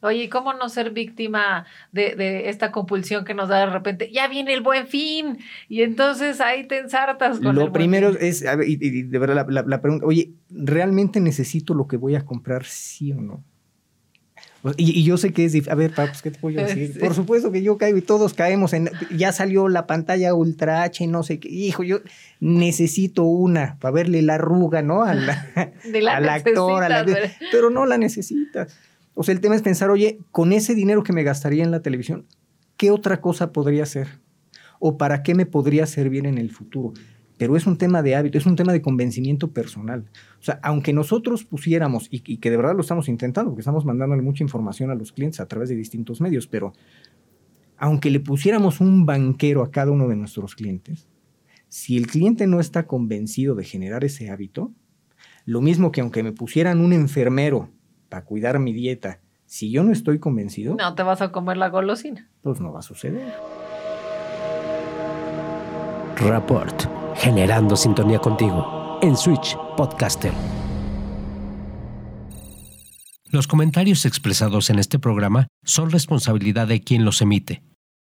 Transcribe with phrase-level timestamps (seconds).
[0.00, 4.10] Oye, ¿y cómo no ser víctima de, de, esta compulsión que nos da de repente?
[4.12, 5.38] Ya viene el buen fin.
[5.68, 9.80] Y entonces ahí te ensartas con Lo primero es, ver, y, de verdad, la, la,
[9.82, 13.42] pregunta, oye, ¿realmente necesito lo que voy a comprar, sí o no?
[14.76, 15.72] Y, y, yo sé que es difícil.
[15.72, 16.98] A ver, pues, ¿qué te puedo decir?
[17.00, 18.90] Por supuesto que yo caigo y todos caemos en.
[19.16, 21.48] Ya salió la pantalla Ultra H, no sé qué.
[21.48, 22.00] Hijo, yo
[22.40, 25.04] necesito una para verle la arruga, ¿no?
[25.04, 25.46] A la,
[26.10, 26.42] a la
[27.52, 28.76] pero no la necesitas.
[29.20, 31.82] O sea, el tema es pensar, oye, con ese dinero que me gastaría en la
[31.82, 32.26] televisión,
[32.76, 34.20] ¿qué otra cosa podría hacer?
[34.78, 36.92] ¿O para qué me podría servir en el futuro?
[37.36, 40.08] Pero es un tema de hábito, es un tema de convencimiento personal.
[40.40, 44.22] O sea, aunque nosotros pusiéramos, y, que de verdad lo estamos intentando, porque estamos mandándole
[44.22, 46.72] mucha información a los clientes a través de distintos medios, pero
[47.76, 51.08] aunque le pusiéramos un banquero a cada uno de nuestros clientes,
[51.68, 54.72] si el cliente no está convencido de generar ese hábito,
[55.44, 57.72] lo mismo que aunque me pusieran un enfermero
[58.08, 60.76] para cuidar mi dieta, si yo no estoy convencido...
[60.76, 62.28] No te vas a comer la golosina.
[62.42, 63.32] Pues no va a suceder.
[66.16, 66.82] Rapport,
[67.16, 70.32] generando sintonía contigo en Switch Podcaster.
[73.30, 77.62] Los comentarios expresados en este programa son responsabilidad de quien los emite